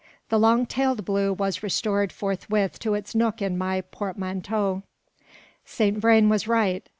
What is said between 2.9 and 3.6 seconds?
its nook in